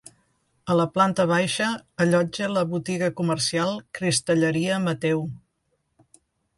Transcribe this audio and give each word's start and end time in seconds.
A 0.73 0.77
la 0.79 0.87
planta 0.95 1.25
baixa 1.31 1.67
allotja 2.07 2.49
la 2.55 2.65
botiga 2.73 3.13
comercial 3.23 3.77
Cristalleria 4.01 4.85
Mateu. 4.91 5.27